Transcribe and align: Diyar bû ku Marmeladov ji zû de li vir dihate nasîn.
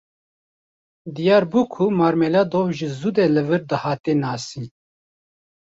Diyar 1.15 1.43
bû 1.51 1.61
ku 1.73 1.85
Marmeladov 1.99 2.67
ji 2.77 2.87
zû 2.97 3.09
de 3.15 3.25
li 3.33 3.41
vir 3.47 3.61
dihate 3.69 4.13
nasîn. 4.21 4.65